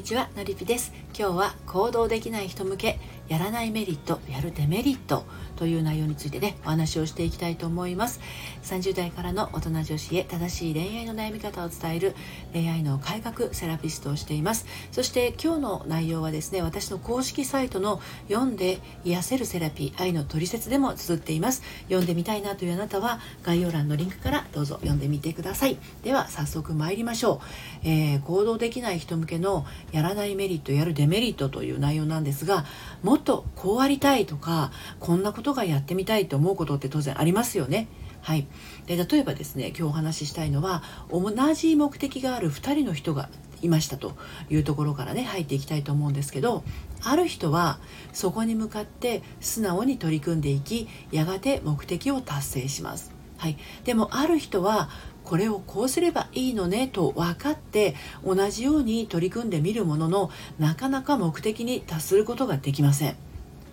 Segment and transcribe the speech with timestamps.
[0.00, 0.94] にちはのりぴです。
[1.14, 5.24] 今日は行動できない人向けやらないメリットやるデメリット
[5.56, 8.18] という内容についてねお話をしていきたいと思います。
[8.62, 12.14] 30代からの大人女子へ正しい恋愛の悩み方を伝える
[12.54, 14.64] 恋愛の改革セラピストをしています。
[14.90, 21.62] そして今日の内容はですね私の公式サイトの読んで癒せるセラピー愛のトリセツでも綴っています。
[21.84, 25.76] 読んでみたいなというあなたは概要欄のリンクからどうぞ読んでみてください。
[26.02, 27.42] では早速参りましょ
[27.84, 32.64] う、えー、行動できない人向けのやらないメリットやるデメリットという内容なんですが
[33.02, 37.88] もっとこうありたいとかこんなことがやってみたいと思うことって当然ありますよね。
[38.22, 38.46] はい、
[38.86, 43.30] で例えばですね今日お話ししたいのは同じ目的がある2人の人が
[43.62, 44.12] いましたと
[44.50, 46.62] いうところからね入っていきたいと思うんですけど
[47.02, 47.78] ある人は
[48.12, 53.12] そこに向かって素直に取り組んでいきやがて目的を達成します。
[53.40, 54.90] はい、でもある人は
[55.30, 57.94] これをこうすればいいのねと分かって
[58.24, 63.14] 同じように取り組んでみるもののなかなか目的に達することができません。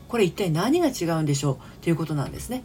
[0.07, 1.83] これ一体何が違うんでしょう？
[1.83, 2.63] ということなんですね。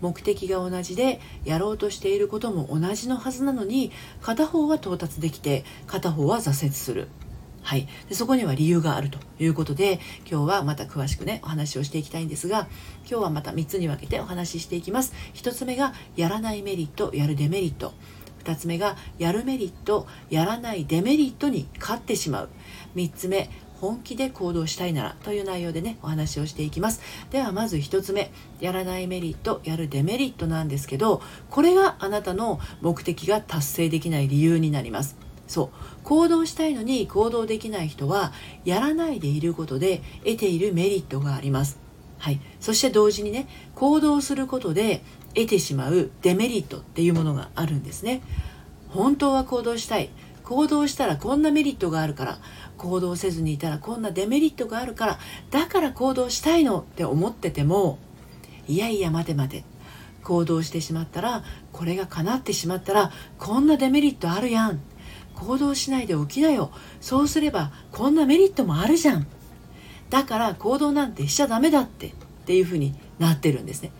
[0.00, 7.06] 目的が同じでやろうとしていることも同じのはずなのに片方は到達できて片方は挫折する。
[7.62, 12.66] はい、でそこには理由があるということで今日はまた詳しくねお話をしていきたいんですが
[13.08, 15.12] 今日はまた3つに分けてお話ししていきます。
[15.34, 17.94] 1つ目がやらないメリットやるデメリット。
[18.42, 22.48] 2つ目がやるメリットやらないデメリットに勝ってしまう。
[22.96, 27.00] 3つ目本気で行動したいならという内容でねお話をしていきます。
[27.30, 28.30] ではまず1つ目。
[28.60, 31.20] やらないメリットやるデメリットなんですけど
[31.50, 35.16] これがあなたの目的が達成できない理由になります。
[35.48, 35.68] そう。
[36.04, 38.32] 行動したいのに行動できない人は
[38.64, 41.78] やらないでいることで得ているメリットがあります。
[42.18, 45.02] はい、そして同時にね行動することで
[45.34, 48.22] 得てしまうデメリットっていうものがあるんですね。
[48.88, 50.10] 本当は行動したい。
[50.44, 52.38] 行動したらこんなメリットがあるから。
[52.76, 55.18] 行動せずにいたらこんなデメリットがあるから。
[55.50, 57.98] だから行動したいのって思ってても
[58.66, 59.64] いやいや待て待て。
[60.24, 61.42] 行動してしまったら
[61.72, 64.80] これが叶ってしまったらこんなデメリットあるやん。
[65.34, 66.70] 行動しないで起きなよ。
[67.00, 69.26] そうすればこんなメリットもあるじゃん。
[70.10, 72.14] だから行動なんてしちゃダメだって。
[72.42, 73.92] っていうふうになってるんですね。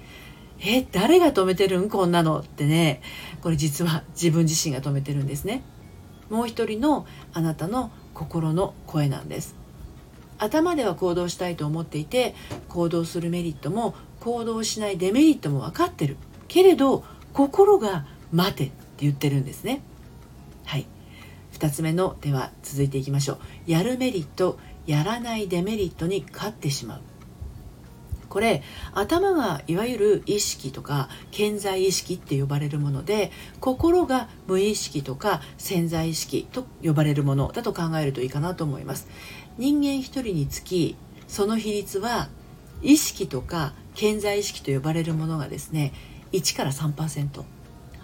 [0.64, 1.90] え誰が止めてるん？
[1.90, 3.02] こんなのってね。
[3.42, 5.62] これ実は自分自身が止めてるんですね。
[6.30, 9.56] もう一人のあなたの心の声なんです。
[10.38, 12.34] 頭では行動したいと思っていて
[12.68, 16.16] 行動するメリットも行動しないデメリットも分かってる。
[16.48, 19.82] けれど心が待てって言ってるんですね。
[20.64, 20.86] はい。
[21.54, 23.34] 2つ目のでは続いていきましょ
[23.66, 23.70] う。
[23.70, 27.00] やるメリットやらないデメリットに勝ってしまう。
[28.32, 28.62] これ
[28.94, 39.06] 頭がいわゆる意識とか健在意識って呼ばれるもので心が無意識とか潜在意識と呼ばれるものだと考えるといいかなと思います。
[39.59, 40.97] 人間一人につき
[41.28, 42.31] その比率は
[42.81, 45.92] 意識とか健在意識と呼ばれるものがですね
[46.32, 47.44] 1から3%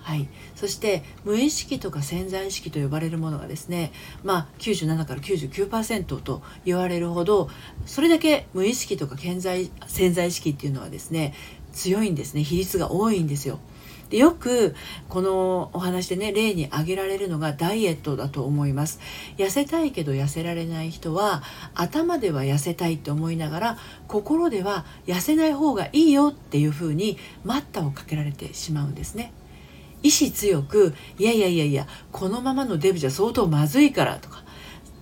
[0.08, 0.26] はい、
[0.56, 3.92] そして無意識とか潜在意識と呼ばれるものがですね、
[4.24, 7.50] まあ、97から99%と言われるほど
[7.84, 11.34] それだけ無意識とか潜在潜在意識っていうのはですね
[11.74, 12.42] 強いんですね。
[12.42, 13.60] 比率が多いんですよ。
[14.08, 14.74] でよく
[15.10, 19.00] このお話でね例に挙げられるのがダイエットだと思います。
[19.36, 21.42] 痩せたいけど痩せられない人は
[21.74, 29.34] 頭では痩せたいって思いながら心では痩せない方がいいよっていうふうに待ったをかけられてしまうんですね。
[30.02, 34.44] 意志強くいやいやいやいやこのままのデブじゃ相当まずいからとか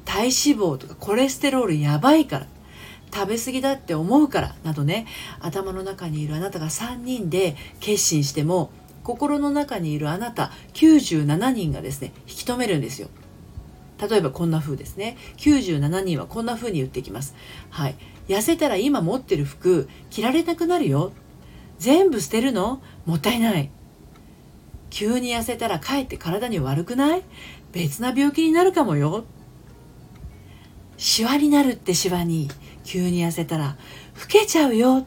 [0.04, 2.46] 体脂肪とかコレステロールやばいから
[3.12, 5.06] 食べ過ぎだって思うからなどね
[5.40, 8.70] 頭の中にいるあなたが3人で決心しても
[9.02, 13.08] 心の中にいるあなた97人がですね引き止めるんですよ。
[13.98, 15.16] 例えばこんな風ですね。
[15.38, 17.34] 97人はこんな風に言ってきます。
[17.70, 17.94] はい。
[18.28, 21.12] 痩せたら今持ってる服着られなくなるよ。
[21.78, 22.82] 全部捨てるの？
[23.06, 23.70] もったいない。
[24.90, 27.22] 急に痩せたらかえって体に悪くない？
[27.72, 29.24] 別な病気になるかもよ。
[30.96, 32.48] シワになるってシワに
[32.84, 33.76] 急に痩せたら
[34.20, 35.04] 老けちゃうよ。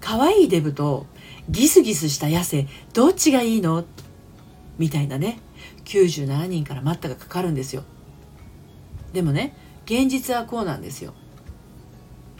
[0.00, 1.06] 可愛いいデブと
[1.48, 3.84] ギスギスした痩せどっちがいいの？
[4.78, 5.38] みたいなね。
[5.84, 7.84] 97人から待ったがかかるんですよ。
[9.12, 11.14] でもね現実はこうなんですよ。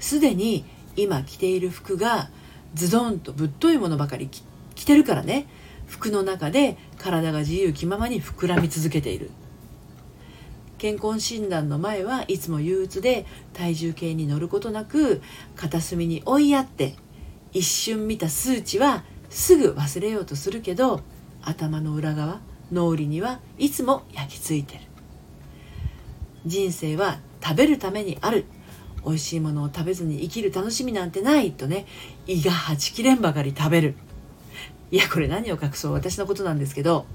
[0.00, 0.64] すでに
[0.96, 2.30] 今着ている服が
[2.74, 4.42] ズドンとぶっといものばかり着
[4.78, 5.46] 着てるからね。
[5.88, 9.30] 服の中で体が自由気ままに膨らみ続けている。
[10.78, 15.20] 健康診断の前はいつも憂鬱で体重計に乗ることなく
[15.56, 16.94] 片隅に追いやって
[17.52, 21.00] 一瞬見た数値はすぐ忘れようとするけど
[21.42, 22.38] 頭の裏側
[22.70, 24.80] 脳裏にはいつも焼き付いてる。
[26.46, 28.44] 人生は食べるためにある。
[29.04, 31.86] 美味しいものを食べずに生きる楽しみなんてないとね
[32.26, 33.94] 胃がはちきれんばかり食べる。
[34.90, 37.06] いやこれ何を隠そう私のことなんですけど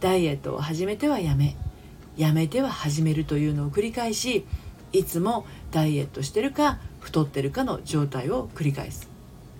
[0.00, 1.56] ダイエットを始めてはやめ
[2.16, 4.44] やめては始めるというのを繰り返し
[4.92, 9.10] いつもダイエットしてるか太ってるかの状態を繰り返す。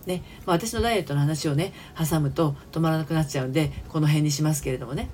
[0.07, 5.09] ねまあ、私のダイエットの話をね挟むと止まらなくなっちゃうんでこの辺にしますけれどもね。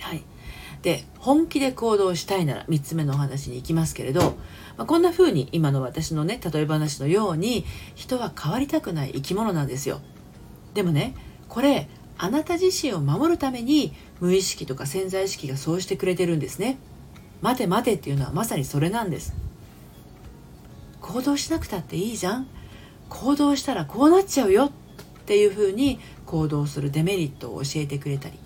[0.00, 0.24] はい、
[0.82, 4.36] で本気で行動したいなら3つ目のお話に行きますけれど、
[4.76, 7.64] まあ、こんな風に今の私のね例え話のように
[7.94, 10.00] 人は変わりたくない生き物なんですよ。
[10.76, 11.14] でもね
[11.48, 11.88] これ
[12.18, 16.78] あなた自身を守るために無意識とか潜在意識がそうしてくれてるんですね。
[17.42, 19.34] 待て待てっていうのはまさにそれなんです。
[21.00, 22.46] 行動しなくたっていいじゃん。
[23.08, 24.70] 行動したらこうなっちゃうよっ
[25.26, 28.38] ていうふうに行動するデメリットを教えてくれたり。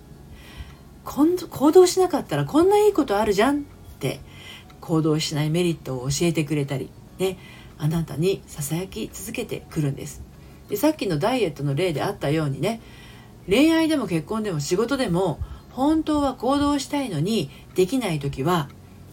[1.05, 3.63] 行動しなかったらこんないいことあるじゃんっ
[4.01, 4.21] て
[4.81, 6.91] 行動しないメリットを教えてくれたり。
[7.19, 7.39] ね。
[7.79, 10.30] あなたにささやき続けてくるんです。
[10.71, 12.81] でさっきのダイエットの例であったようにね
[13.47, 15.41] 恋愛でも結婚でも仕事でも
[15.71, 18.69] 本当は行動したいのにできない時は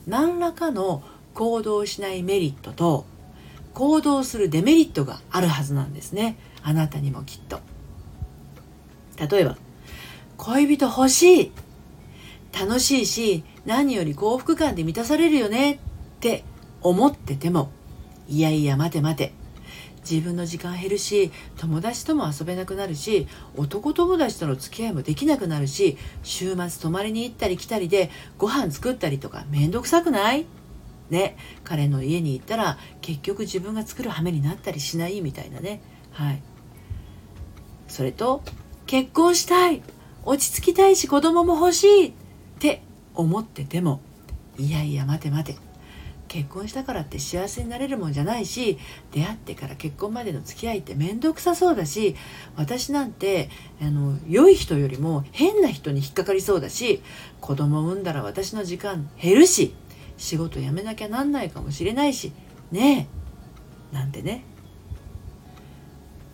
[0.06, 3.06] 何らかの行動しないメリットと
[3.74, 6.38] 行動するデメリットがあるはずなんですね。
[6.63, 7.60] あなたにもきっと。
[9.30, 9.56] 例えば
[10.38, 11.51] 恋人欲しい
[12.57, 15.77] 楽しいし何より幸福感で満たされるよねっ
[16.19, 16.44] て
[16.81, 17.71] 思ってても
[18.27, 19.33] いやいや待て待て
[20.09, 30.45] 自分の時間減るし友達とも遊べなくなるし男友達との付き合いもできなくなるし週末泊まりに行ったり来たりでご飯作ったりとかめんどくさくない？
[31.09, 31.38] ね。
[31.63, 35.81] 彼の家に行ったら結局自分が作る羽目になったりしないみたいなね。
[36.12, 36.42] はい。
[37.88, 38.44] それと
[38.86, 39.81] 結婚したい。
[40.25, 42.13] 落ち着きたいし子供も欲しいっ
[42.60, 42.81] て
[43.15, 44.01] 思ってても
[44.57, 45.66] いやいや待て待て。
[46.27, 48.77] 結婚したからって幸せになれるもんじゃないし
[49.12, 52.15] 出会ってから結婚までの付き合いって面倒くさそうだし
[52.56, 53.50] 私なんて
[53.81, 57.01] あの良い人よりも変な人に引っかかりそうだし
[57.41, 59.74] 子供産んだら私の時間減るし
[60.18, 62.31] 仕事辞めなきゃなんないかもしれないし
[62.71, 64.44] ねえなんてね。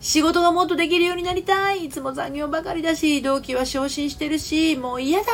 [0.00, 1.86] 仕事がもっとできるようになりたい。
[1.86, 5.26] いつも残業ばかりだし同期は昇進してるしもう嫌だ。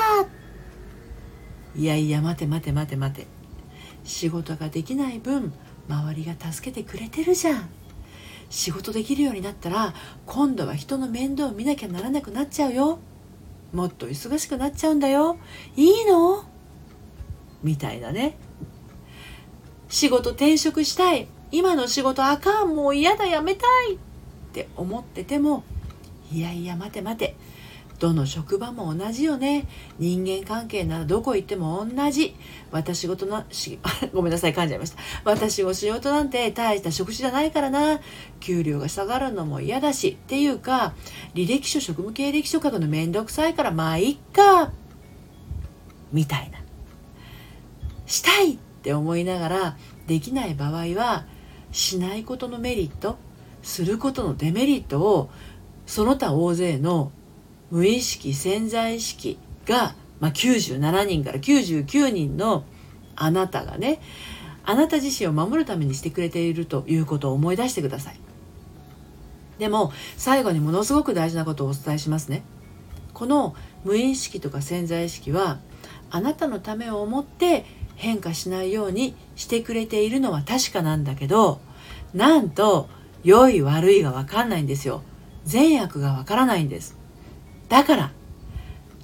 [1.75, 3.40] いやいや待て待て待て待て。
[4.05, 5.52] 仕事ができない分
[5.88, 7.69] 周りが助けてくれてるじゃん。
[8.49, 9.94] 仕事できるようになったら
[10.26, 12.99] 今度は人の面倒を見なきゃならなくなっちゃうよ。
[13.73, 15.38] もっと忙しくなっちゃうんだよ。
[15.76, 16.44] いいの？
[17.62, 18.37] みたいなね。
[19.88, 21.29] 仕事転職したい。
[21.52, 22.75] 今の仕事あかん。
[22.75, 23.94] もう嫌だやめたい。
[23.94, 23.99] っ
[24.52, 25.62] て思ってても
[26.32, 27.37] いやいや待て待て。
[28.00, 29.69] どの職場も同じよね。
[29.99, 32.35] 人間関係ならどこ行っても同じ。
[32.73, 33.79] 私事のし
[34.14, 34.97] ごめんなさい噛んじゃいました。
[35.23, 38.00] 私も仕事なんて大した職種じゃないからな。
[38.41, 40.17] 給料が下がるのも嫌だし。
[40.20, 40.94] っていうか
[41.35, 44.73] 履歴書職務経歴書書くのめんどくさいからまあいっか。
[46.11, 46.58] みたいな。
[48.06, 49.76] したいって思いながら
[50.06, 51.26] できない場合は
[51.70, 53.19] しないことのメリット
[53.62, 55.31] することのデメリットを
[55.87, 57.12] その他大勢の
[57.71, 62.65] 無意識潜在意識が、まあ、97人から99人の
[63.17, 64.00] あなたがね
[64.65, 68.21] あなた自身を守るためにしてくれているということを思い出してください。
[69.59, 72.43] でも最後にものすごく大事なことをお伝えしますね。
[73.12, 75.59] この無意識とか潜在意識は
[76.11, 77.65] あなたのためを思って
[77.97, 81.61] 変化しないようにしてくれているのは確かなんだけど
[82.15, 82.89] なんと
[83.23, 85.03] 良い悪いが分かんないんですよ。
[85.45, 87.00] 善悪が分からないんです。
[87.71, 88.12] だから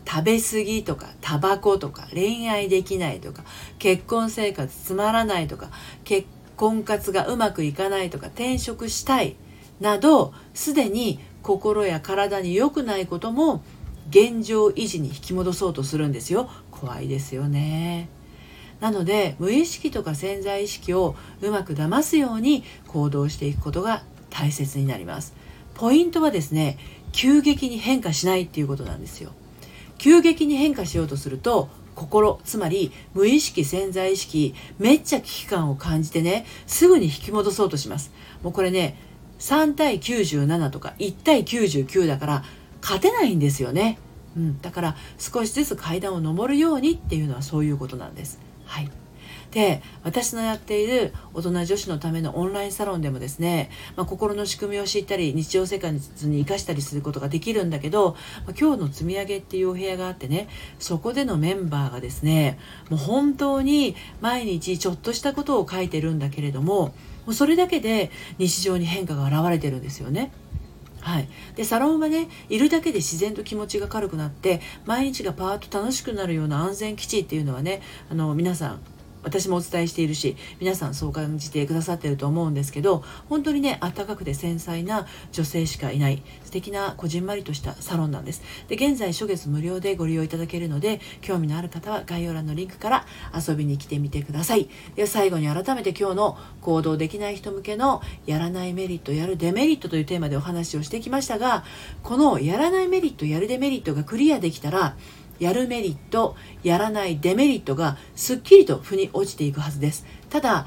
[0.06, 3.44] 食べ過ぎとかタバコとか恋愛できないとか
[3.78, 5.70] 結婚生活つまらないとか
[6.04, 9.36] 結婚活がうまくいかないとか転職したい
[9.80, 13.62] などすでに心や体に良くないことも
[14.10, 16.48] 現状維持に引き戻そうとするんですよ。
[16.70, 18.08] 怖いですよね。
[18.80, 25.34] なので無意識とか潜在意識をうまく騙すように行動していくことが大切になります。
[25.74, 26.78] ポイントはですね
[27.16, 29.32] 急激に変化しないっていうことなんですよ。
[29.96, 38.12] 急激に変化しようとすると心つまり無意識潜在意識めっちゃ危機感を感じてねすぐに引き戻そうとします。
[38.42, 38.98] もうこれね
[39.38, 42.44] 3対97とか1対99だから
[42.82, 43.98] 勝てないんですよね、
[44.36, 48.38] うん、だから少しずつ階段を上るようにっていうのはそういうことなんです。
[48.66, 48.90] はい、
[49.50, 60.48] で私のやっている大人女子のためのオンラインサロンでもですね、まあ、心の仕組みを知ったり日常生活に生かしたりすることができるんだけど、まあ、今日の積み上げっていうお部屋があってね
[60.78, 62.58] そこでのメンバーがですね
[62.90, 66.94] もう本当に毎日ちょっとしたことを書いてるんだけれども
[67.26, 70.30] もうそれだけで日常に変化が現れてるんですよね。
[71.06, 78.80] はい、でサロンはねいるだけで自然と気持ちが軽くなって毎日がパーッと楽しくなるような安全基地っていうのはねあの皆さん
[79.26, 88.42] 私もお伝えしているし皆さんそう感じてくださってると思うんですけど本当にねあったかくて繊細な女性しかいない素敵なこじんまりとしたサロンなんです。
[88.68, 94.70] で現在初月無料でご利用いただけるので興味のある方は概要欄のリンクから遊びに来てみてください。
[94.94, 101.64] では最後に改めて今日の行動できない人向けのやらないメリットやるデメリットというテーマでお話をしてきましたが
[102.02, 104.96] このやらないメリットやるデメリットがクリアできたら
[105.38, 110.06] やるメリットやらないデメリットがすっきりと腑に落ちていくはずです。
[110.30, 110.66] ただ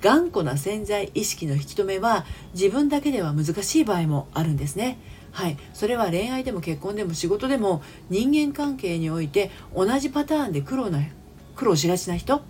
[0.00, 2.24] 頑固な潜在意識の引き止めは
[2.54, 4.98] 自分だけでは難しい場合もあるんですね。
[5.32, 5.58] はい。
[5.74, 11.00] それは恋愛でも結婚でも仕事でも人間関係において同じパターンで苦労な
[11.56, 12.42] 苦労しがちな人。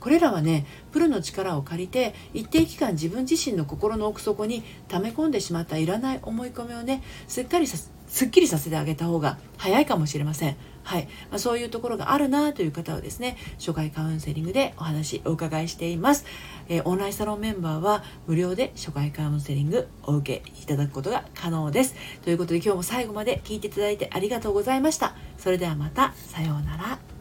[0.00, 10.56] これらはねプロの力を借りて一定期間自分自身の心の奥底に溜め込んでしまったいらない思い込みをねすっかりさすっきりさせてあげた方が早いかもしれません。
[10.84, 11.08] はい。
[11.30, 16.26] まあ、そういうところがあるなという方はですね、初回カウンセリングでお話お伺いしています。
[16.68, 21.94] えー、オンラインサロンメンバーは無料で初回カウンセリングお受けいただくことが可能です。
[22.22, 25.14] ということで今日も最後まで聞いていただいてありがとうございました。
[25.38, 27.13] それではまた、さようなら。